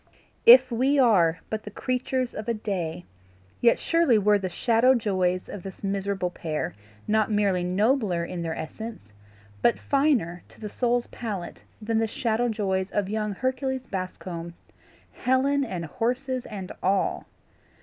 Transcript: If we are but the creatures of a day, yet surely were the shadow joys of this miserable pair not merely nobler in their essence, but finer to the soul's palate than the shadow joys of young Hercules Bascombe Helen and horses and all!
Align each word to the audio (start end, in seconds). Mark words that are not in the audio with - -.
If 0.47 0.71
we 0.71 0.97
are 0.97 1.41
but 1.51 1.61
the 1.61 1.69
creatures 1.69 2.33
of 2.33 2.47
a 2.49 2.55
day, 2.55 3.05
yet 3.59 3.77
surely 3.77 4.17
were 4.17 4.39
the 4.39 4.49
shadow 4.49 4.95
joys 4.95 5.47
of 5.47 5.61
this 5.61 5.83
miserable 5.83 6.31
pair 6.31 6.73
not 7.07 7.29
merely 7.29 7.63
nobler 7.63 8.25
in 8.25 8.41
their 8.41 8.55
essence, 8.57 9.13
but 9.61 9.77
finer 9.77 10.41
to 10.49 10.59
the 10.59 10.69
soul's 10.71 11.05
palate 11.05 11.61
than 11.79 11.99
the 11.99 12.07
shadow 12.07 12.49
joys 12.49 12.89
of 12.89 13.09
young 13.09 13.33
Hercules 13.35 13.85
Bascombe 13.85 14.55
Helen 15.11 15.63
and 15.63 15.85
horses 15.85 16.47
and 16.47 16.71
all! 16.81 17.27